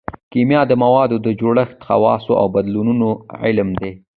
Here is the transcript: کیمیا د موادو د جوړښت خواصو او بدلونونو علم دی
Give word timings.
کیمیا 0.31 0.61
د 0.67 0.73
موادو 0.83 1.17
د 1.25 1.27
جوړښت 1.39 1.79
خواصو 1.87 2.33
او 2.41 2.47
بدلونونو 2.55 3.07
علم 3.43 3.69
دی 3.79 3.91